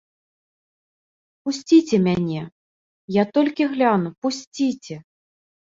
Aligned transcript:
Пусціце 1.47 1.95
мяне, 2.09 2.41
я 3.21 3.29
толькі 3.37 3.71
гляну, 3.77 4.09
пусціце. 4.25 4.95